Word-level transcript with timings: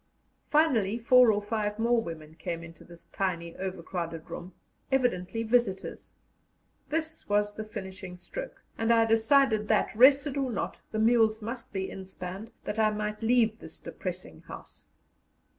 Finally 0.47 0.97
four 0.97 1.31
or 1.31 1.39
five 1.39 1.77
more 1.77 2.01
women 2.01 2.33
came 2.33 2.63
into 2.63 2.83
this 2.83 3.05
tiny 3.05 3.55
overcrowded 3.57 4.31
room, 4.31 4.51
evidently 4.91 5.43
visitors. 5.43 6.15
This 6.89 7.29
was 7.29 7.53
the 7.53 7.63
finishing 7.63 8.17
stroke, 8.17 8.63
and 8.79 8.91
I 8.91 9.05
decided 9.05 9.67
that, 9.67 9.93
rested 9.95 10.37
or 10.37 10.49
not, 10.51 10.81
the 10.91 10.97
mules 10.97 11.39
must 11.39 11.71
be 11.71 11.87
inspanned, 11.87 12.49
that 12.63 12.79
I 12.79 12.89
might 12.89 13.21
leave 13.21 13.59
this 13.59 13.77
depressing 13.77 14.41
house. 14.47 14.87